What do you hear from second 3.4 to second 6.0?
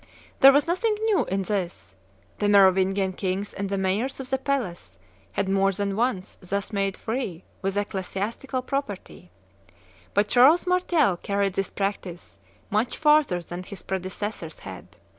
and the mayors of the palace had more than